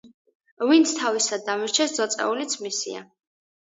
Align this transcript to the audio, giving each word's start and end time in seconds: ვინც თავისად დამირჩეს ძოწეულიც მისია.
ვინც 0.71 0.93
თავისად 1.03 1.47
დამირჩეს 1.51 1.97
ძოწეულიც 2.01 2.61
მისია. 2.67 3.09